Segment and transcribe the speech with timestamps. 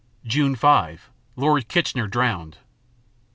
[0.25, 2.57] June 5 Lord Kitchener drowned.